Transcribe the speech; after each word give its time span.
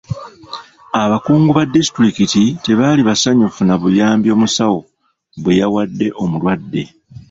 Abakungu 1.03 1.49
ba 1.57 1.63
disitulikiti 1.73 2.43
tebaali 2.63 3.01
basanyufu 3.09 3.61
na 3.65 3.75
buyambi 3.81 4.27
omusawo 4.35 4.79
bwe 5.41 5.53
yawadde 5.59 6.07
omulwadde. 6.23 6.83